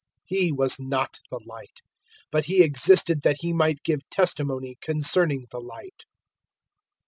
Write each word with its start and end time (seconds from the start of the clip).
001:008 0.31 0.39
He 0.39 0.51
was 0.51 0.77
not 0.79 1.19
the 1.29 1.39
Light, 1.45 1.81
but 2.31 2.45
he 2.45 2.63
existed 2.63 3.21
that 3.21 3.35
he 3.41 3.53
might 3.53 3.83
give 3.83 4.09
testimony 4.09 4.77
concerning 4.81 5.45
the 5.51 5.59
Light. 5.61 6.05